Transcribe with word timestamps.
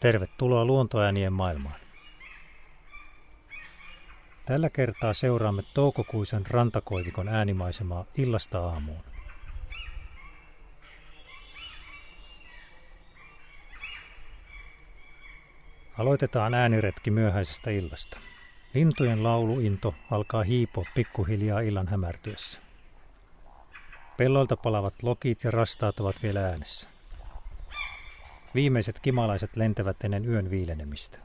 Tervetuloa 0.00 0.64
luontoäänien 0.64 1.32
maailmaan. 1.32 1.80
Tällä 4.46 4.70
kertaa 4.70 5.14
seuraamme 5.14 5.62
toukokuisen 5.74 6.46
rantakoivikon 6.46 7.28
äänimaisemaa 7.28 8.04
illasta 8.16 8.60
aamuun. 8.60 9.04
Aloitetaan 15.98 16.54
ääniretki 16.54 17.10
myöhäisestä 17.10 17.70
illasta. 17.70 18.20
Lintujen 18.74 19.22
lauluinto 19.22 19.94
alkaa 20.10 20.42
hiipoa 20.42 20.84
pikkuhiljaa 20.94 21.60
illan 21.60 21.88
hämärtyessä. 21.88 22.60
Pelloilta 24.16 24.56
palavat 24.56 24.94
lokit 25.02 25.44
ja 25.44 25.50
rastaat 25.50 26.00
ovat 26.00 26.16
vielä 26.22 26.46
äänessä. 26.46 26.99
Viimeiset 28.54 29.00
kimalaiset 29.00 29.56
lentävät 29.56 29.96
ennen 30.04 30.24
yön 30.28 30.50
viilenemistä. 30.50 31.18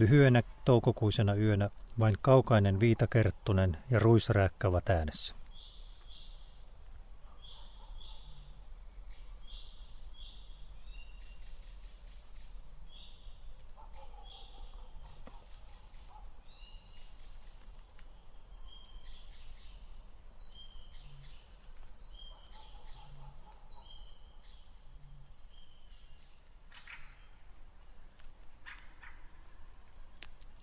Lyhyenä 0.00 0.42
toukokuisena 0.64 1.34
yönä 1.34 1.70
vain 1.98 2.14
kaukainen 2.22 2.80
viitakerttunen 2.80 3.76
ja 3.90 3.98
ruisrääkkä 3.98 4.68
ovat 4.68 4.90
äänessä. 4.90 5.34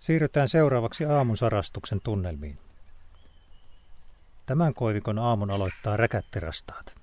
Siirrytään 0.08 0.48
seuraavaksi 0.48 1.04
aamusarastuksen 1.04 2.00
tunnelmiin. 2.04 2.58
Tämän 4.46 4.74
koivikon 4.74 5.18
aamun 5.18 5.50
aloittaa 5.50 5.96
räkättirastaat. 5.96 6.97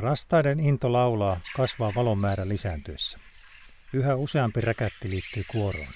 Rastaiden 0.00 0.60
into 0.60 0.92
laulaa 0.92 1.40
kasvaa 1.56 1.92
valon 1.94 2.18
määrä 2.18 2.48
lisääntyessä. 2.48 3.18
Yhä 3.92 4.14
useampi 4.14 4.60
räkätti 4.60 5.10
liittyy 5.10 5.42
kuoroon. 5.48 5.92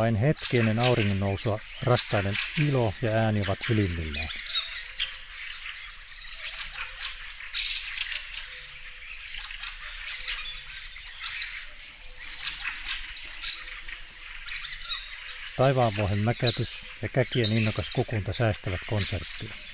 Vain 0.00 0.16
hetki 0.16 0.58
ennen 0.58 0.78
auringon 0.78 1.20
nousua 1.20 1.58
rastaiden 1.82 2.34
ilo 2.68 2.94
ja 3.02 3.10
ääni 3.10 3.40
ovat 3.40 3.58
ylimmillään. 3.70 4.28
Taivaanvuohen 15.56 16.18
mäkätys 16.18 16.80
ja 17.02 17.08
käkien 17.08 17.52
innokas 17.52 17.88
kukunta 17.92 18.32
säästävät 18.32 18.80
konserttia. 18.86 19.69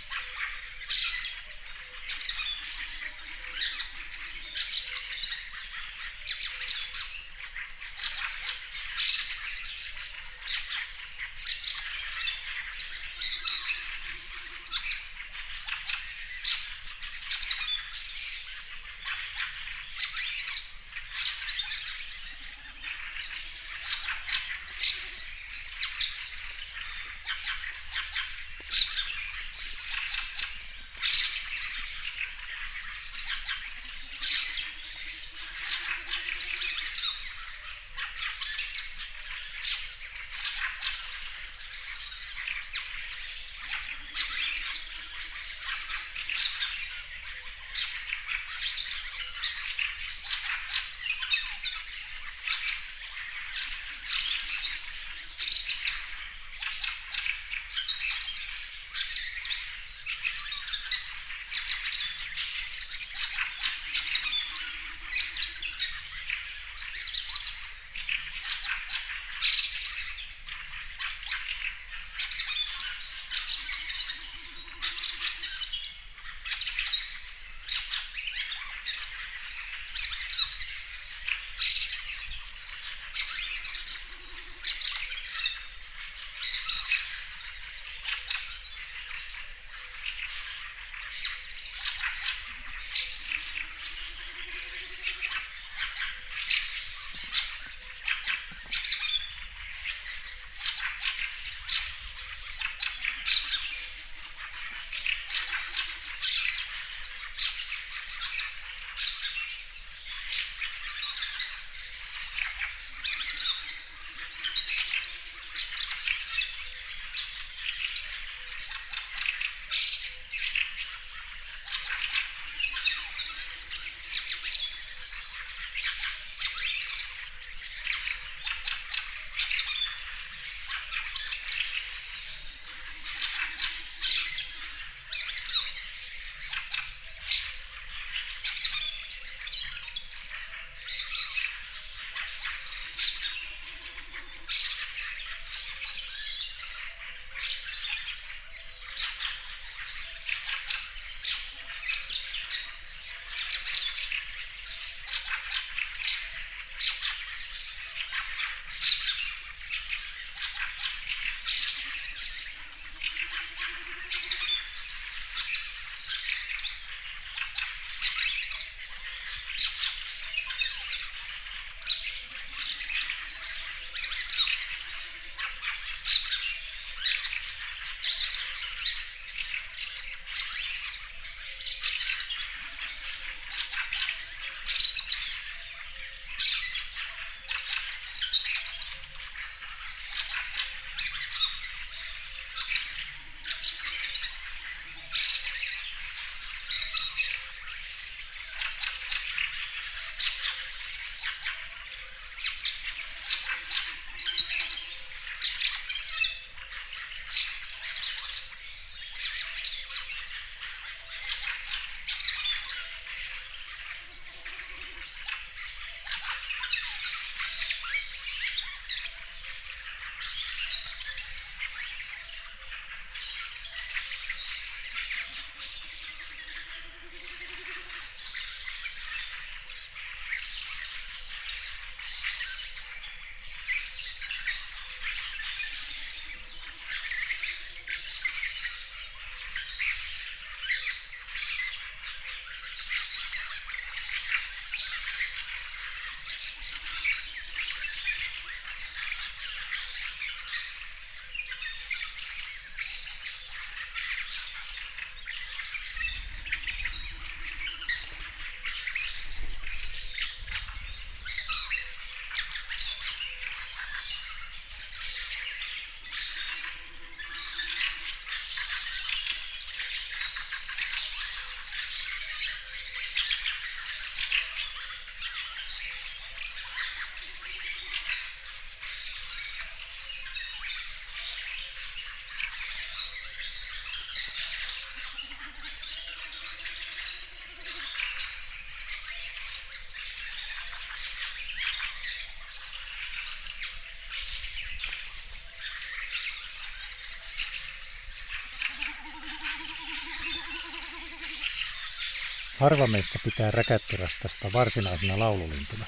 Harva 302.67 302.87
meistä 302.87 303.19
pitää 303.25 303.51
räkättyrastasta 303.51 304.49
varsinaisena 304.53 305.19
laululintuna, 305.19 305.87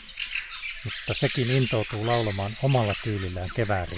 mutta 0.85 1.14
sekin 1.14 1.50
intoutuu 1.50 2.06
laulamaan 2.06 2.52
omalla 2.62 2.94
tyylillään 3.04 3.49
kevään. 3.54 3.88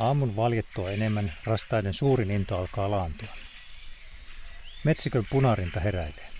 Aamun 0.00 0.36
valjettua 0.36 0.90
enemmän 0.90 1.32
rastaiden 1.44 1.94
suurin 1.94 2.30
into 2.30 2.58
alkaa 2.58 2.90
laantua. 2.90 3.28
Metsikön 4.84 5.24
punarinta 5.30 5.80
heräilee. 5.80 6.30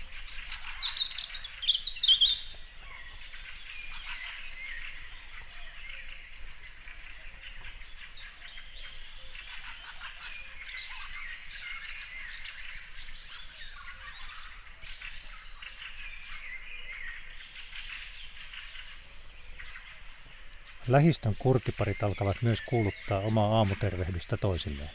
Lähistön 20.91 21.35
kurkiparit 21.39 22.03
alkavat 22.03 22.37
myös 22.41 22.61
kuuluttaa 22.61 23.19
omaa 23.19 23.57
aamutervehdystä 23.57 24.37
toisilleen. 24.37 24.89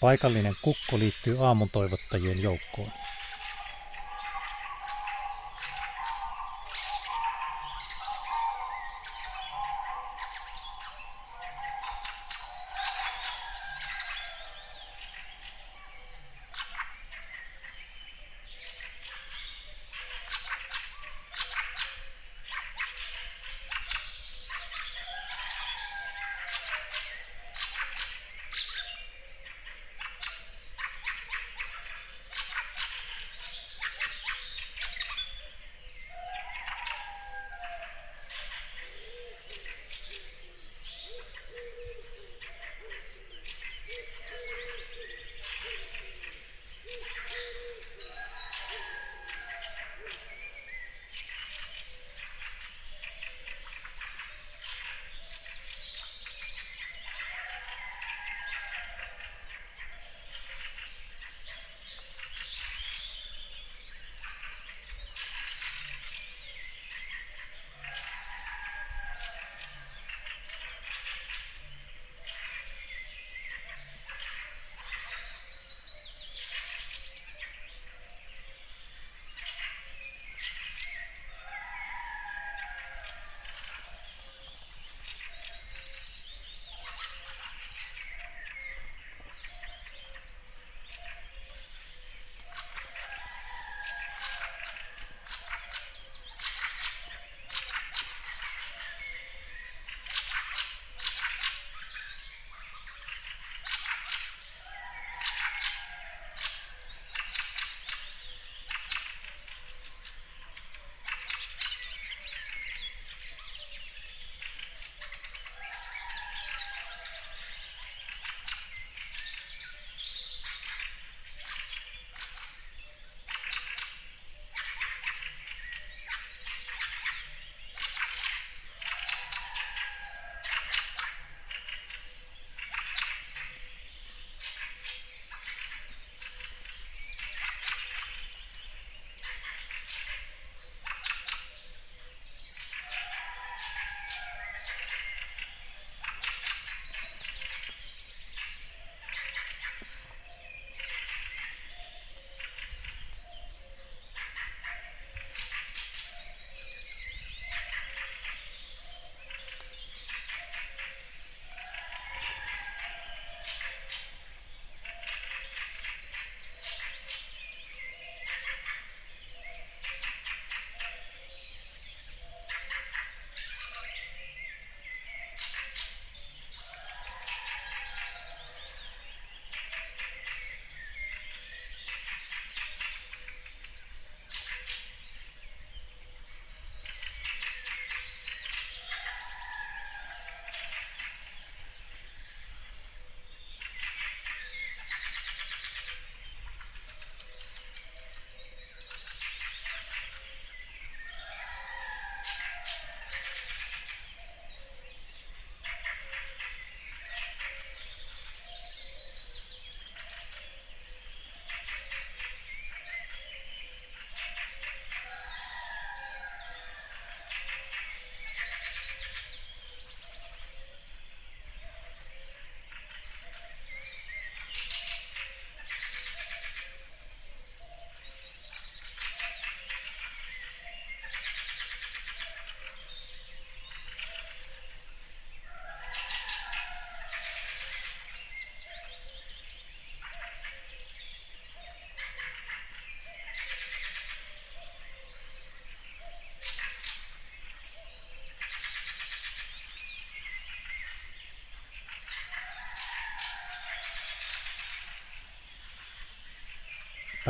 Paikallinen 0.00 0.56
kukko 0.62 0.98
liittyy 0.98 1.46
aamun 1.46 1.70
toivottajien 1.70 2.42
joukkoon. 2.42 2.92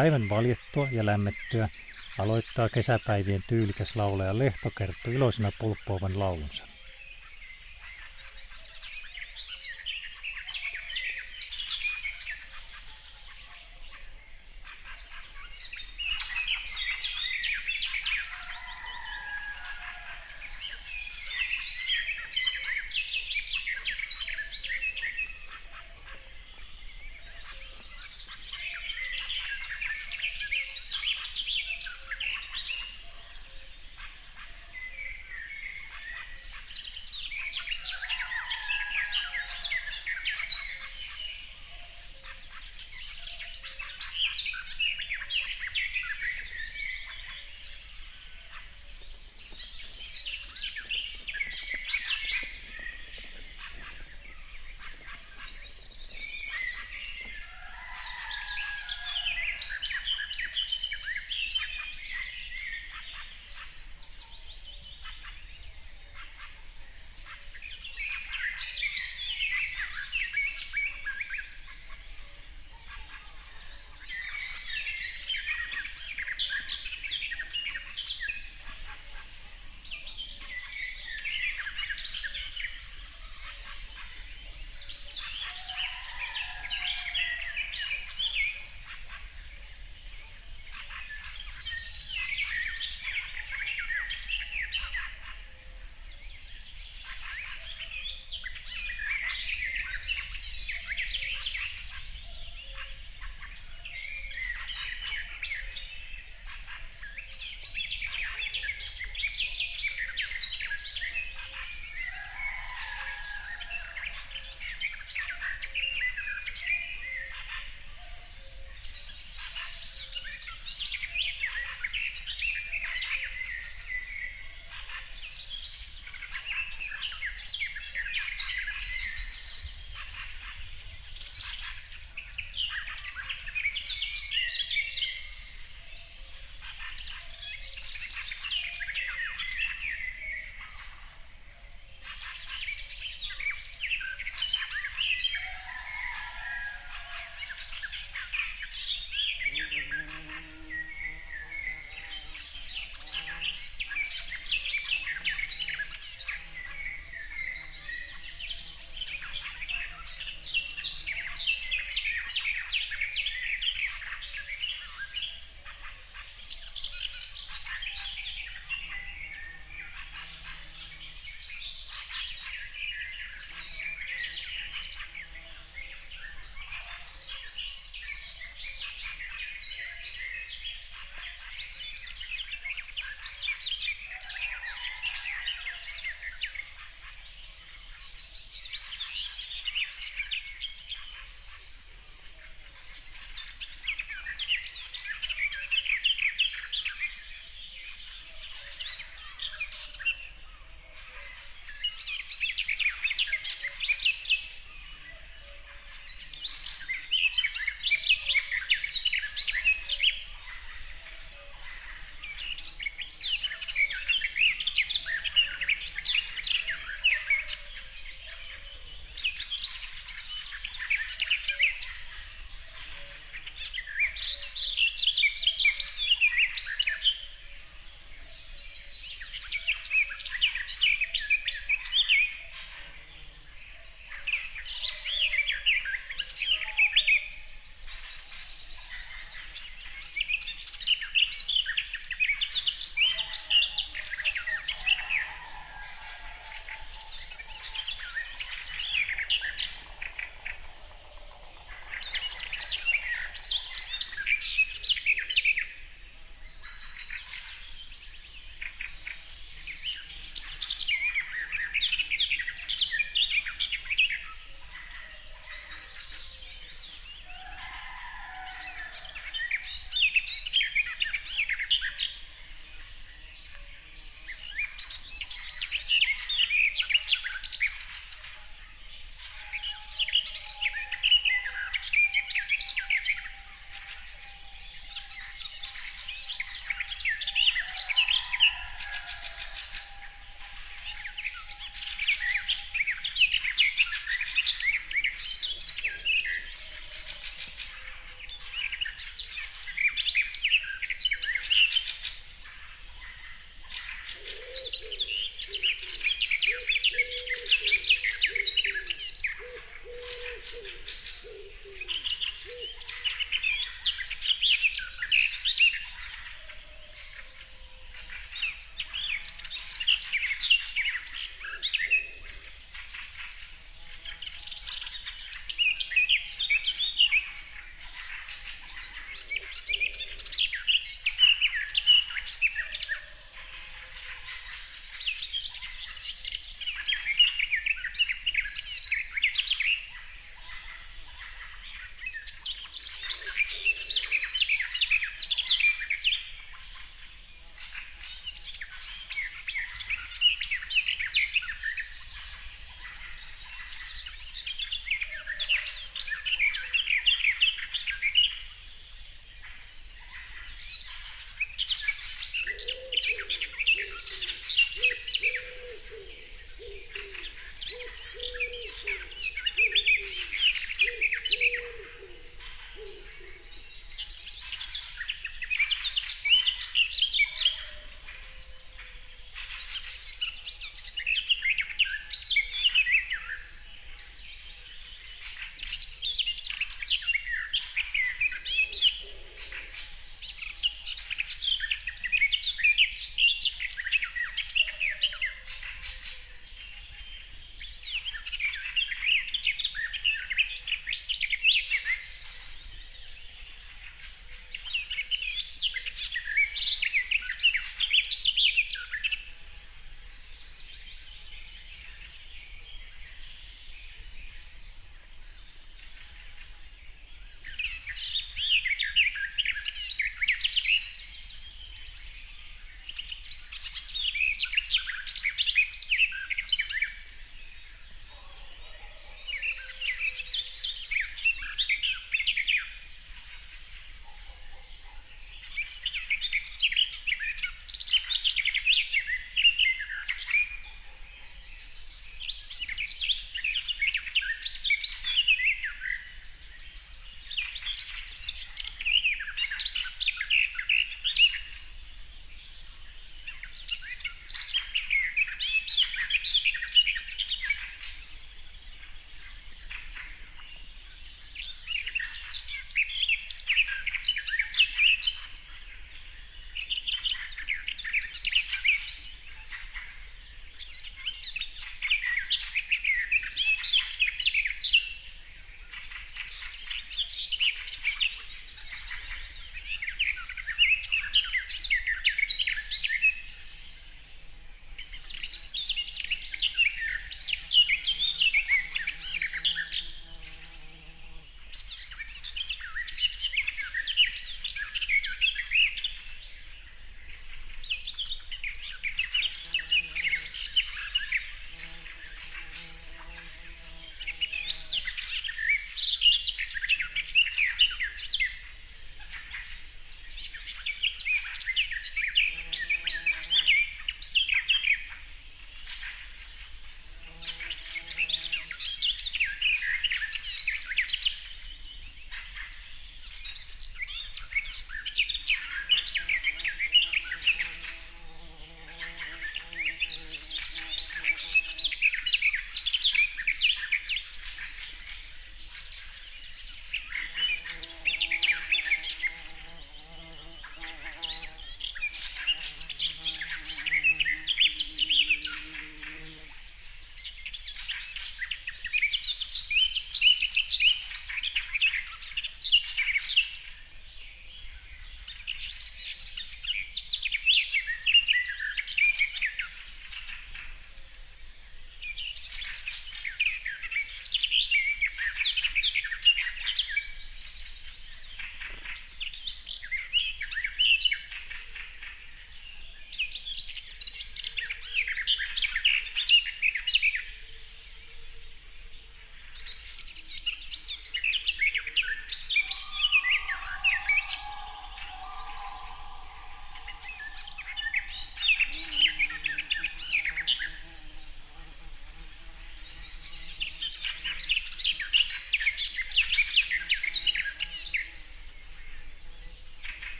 Päivän 0.00 0.28
valjettua 0.28 0.88
ja 0.92 1.06
lämmettyä 1.06 1.68
aloittaa 2.18 2.68
kesäpäivien 2.68 3.42
tyylikäs 3.46 3.96
laulaja 3.96 4.38
Lehtokerttu 4.38 5.10
iloisena 5.10 5.52
pulppuavan 5.58 6.18
laulunsa. 6.18 6.69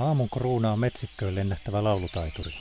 Aamun 0.00 0.30
kruunaa 0.30 0.76
metsikköön 0.76 1.34
lennähtävä 1.34 1.84
laulutaituri. 1.84 2.52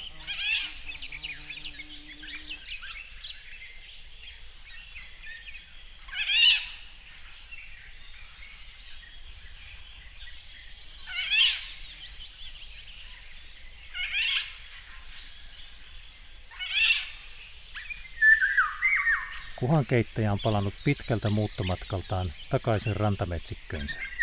Kuhan 19.56 19.86
keittäjä 19.86 20.32
on 20.32 20.40
palannut 20.44 20.74
pitkältä 20.86 21.30
muuttomatkaltaan 21.30 22.34
takaisin 22.50 22.96
rantametsikkönsä. 22.96 24.19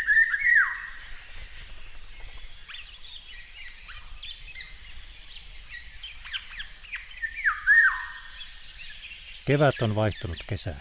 Kevät 9.46 9.82
on 9.82 9.94
vaihtunut 9.94 10.36
kesään. 10.46 10.80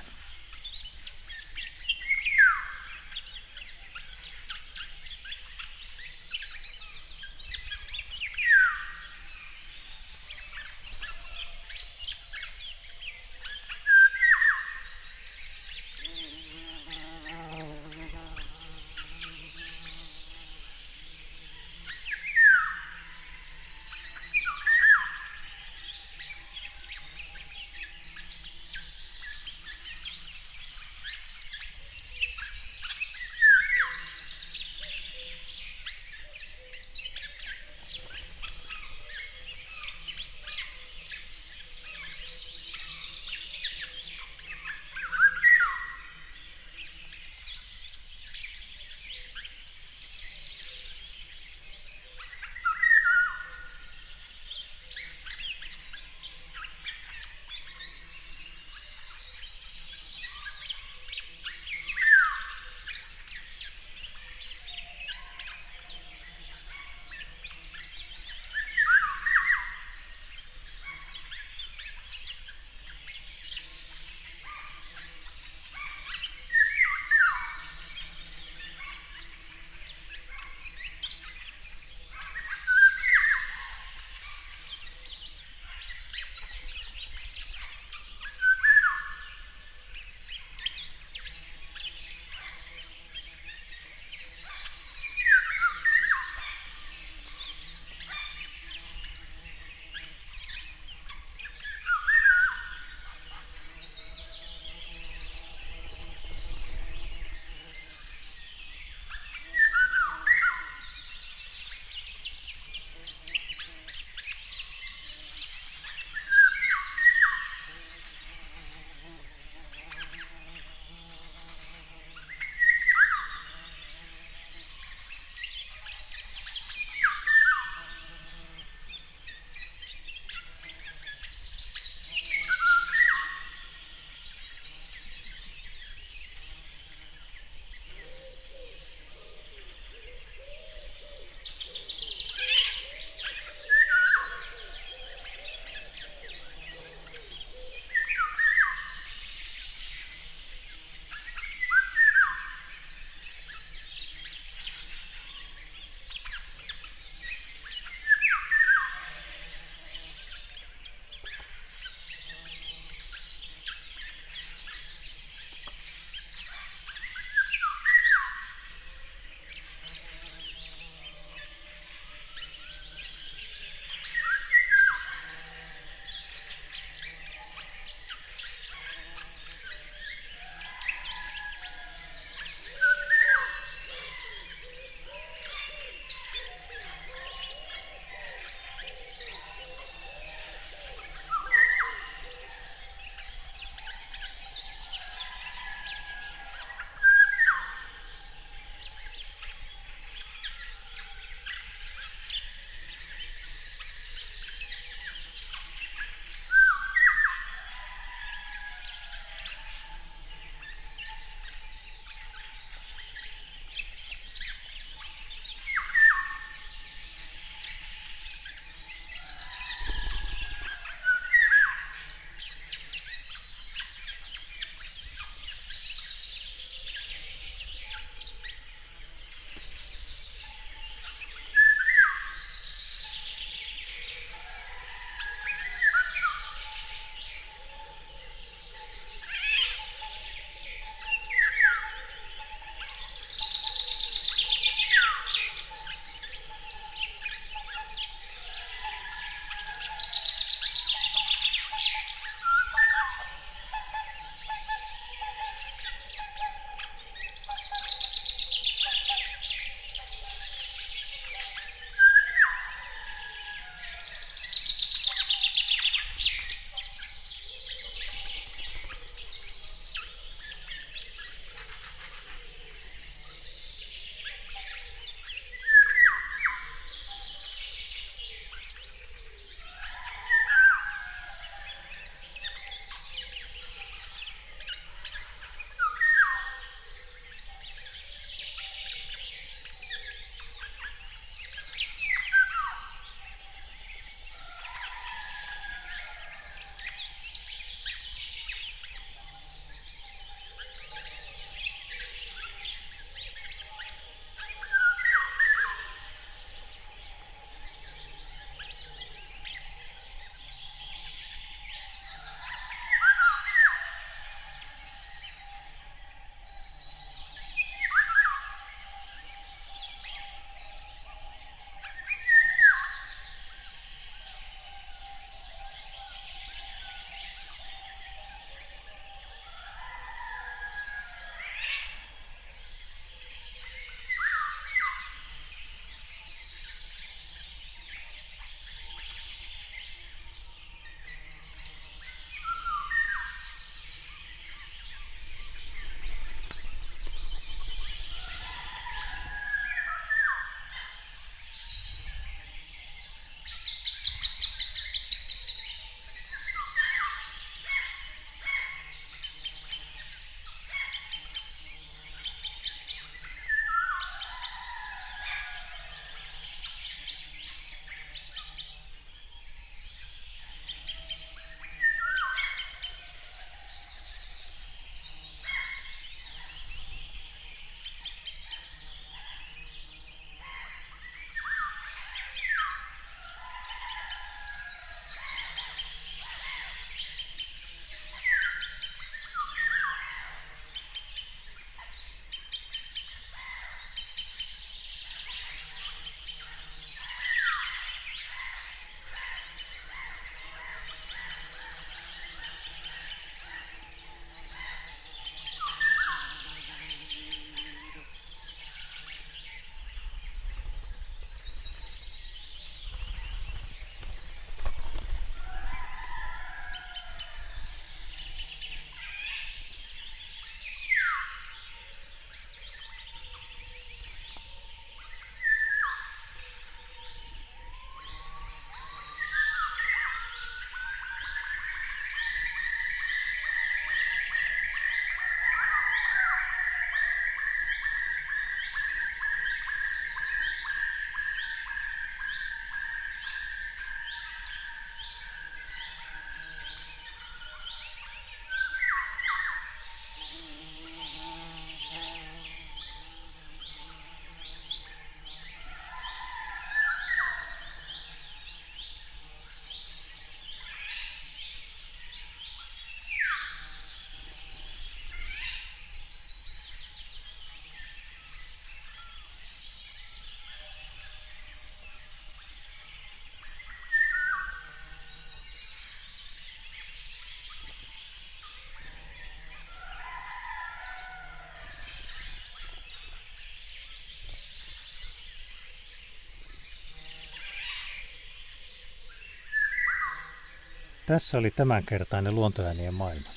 Tässä 491.05 491.37
oli 491.37 491.51
tämänkertainen 491.51 492.35
luontoäänien 492.35 492.93
maailma. 492.93 493.29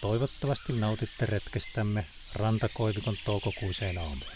Toivottavasti 0.00 0.72
nautitte 0.72 1.26
retkestämme 1.26 2.06
rantakoivikon 2.34 3.16
toukokuiseen 3.24 3.98
aamuun. 3.98 4.32